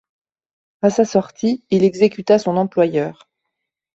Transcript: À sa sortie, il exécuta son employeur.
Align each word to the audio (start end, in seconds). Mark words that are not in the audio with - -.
À 0.81 0.89
sa 0.89 1.05
sortie, 1.05 1.63
il 1.69 1.83
exécuta 1.83 2.39
son 2.39 2.57
employeur. 2.57 3.29